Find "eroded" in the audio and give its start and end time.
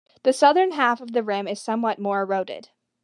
2.23-2.69